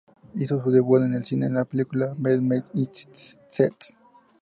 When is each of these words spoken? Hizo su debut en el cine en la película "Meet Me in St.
Hizo 0.33 0.63
su 0.63 0.71
debut 0.71 1.03
en 1.03 1.13
el 1.13 1.23
cine 1.25 1.45
en 1.45 1.53
la 1.53 1.63
película 1.65 2.15
"Meet 2.17 2.41
Me 2.41 2.63
in 2.73 2.89
St. 3.53 3.95